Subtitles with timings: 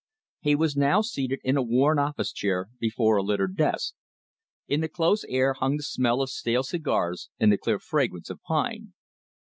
[0.39, 3.93] He was now seated in a worn office chair before a littered desk.
[4.67, 8.41] In the close air hung the smell of stale cigars and the clear fragrance of
[8.41, 8.93] pine.